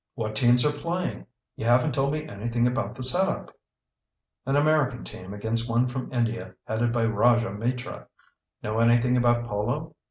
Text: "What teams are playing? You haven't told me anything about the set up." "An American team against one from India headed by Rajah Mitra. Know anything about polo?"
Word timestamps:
"What 0.15 0.33
teams 0.35 0.65
are 0.65 0.75
playing? 0.75 1.27
You 1.55 1.65
haven't 1.67 1.93
told 1.93 2.11
me 2.13 2.25
anything 2.27 2.65
about 2.65 2.95
the 2.95 3.03
set 3.03 3.29
up." 3.29 3.55
"An 4.47 4.55
American 4.55 5.03
team 5.03 5.31
against 5.31 5.69
one 5.69 5.85
from 5.87 6.11
India 6.11 6.55
headed 6.65 6.91
by 6.91 7.03
Rajah 7.05 7.53
Mitra. 7.53 8.07
Know 8.63 8.79
anything 8.79 9.15
about 9.15 9.45
polo?" 9.45 9.93